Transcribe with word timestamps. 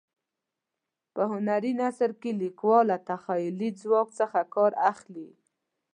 په 1.13 1.21
هنري 1.31 1.73
نثر 1.81 2.11
کې 2.21 2.31
لیکوال 2.41 2.85
له 2.91 2.97
تخیلي 3.09 3.69
ځواک 3.81 4.09
څخه 4.19 4.39
کار 4.55 4.71
اخلي. 4.91 5.29